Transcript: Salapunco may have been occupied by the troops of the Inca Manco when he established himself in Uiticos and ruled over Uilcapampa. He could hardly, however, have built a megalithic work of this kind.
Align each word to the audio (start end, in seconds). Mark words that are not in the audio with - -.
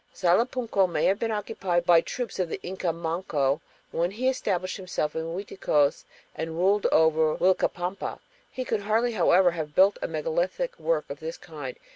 Salapunco 0.15 0.87
may 0.89 1.05
have 1.05 1.19
been 1.19 1.29
occupied 1.29 1.85
by 1.85 1.99
the 1.99 2.05
troops 2.05 2.39
of 2.39 2.49
the 2.49 2.59
Inca 2.63 2.91
Manco 2.91 3.61
when 3.91 4.09
he 4.09 4.27
established 4.27 4.77
himself 4.77 5.15
in 5.15 5.25
Uiticos 5.25 6.05
and 6.33 6.57
ruled 6.57 6.87
over 6.87 7.35
Uilcapampa. 7.37 8.17
He 8.49 8.65
could 8.65 8.81
hardly, 8.81 9.11
however, 9.11 9.51
have 9.51 9.75
built 9.75 9.99
a 10.01 10.07
megalithic 10.07 10.79
work 10.79 11.07
of 11.07 11.19
this 11.19 11.37
kind. 11.37 11.77